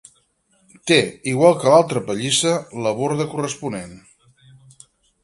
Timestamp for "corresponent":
3.35-3.93